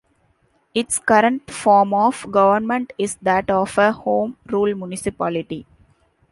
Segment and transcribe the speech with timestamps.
[0.73, 5.67] Its current form of government is that of a Home Rule Municipality.